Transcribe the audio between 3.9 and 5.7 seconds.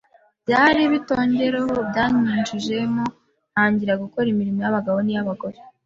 gukora imirimo y’abagabo n’iy’abagore,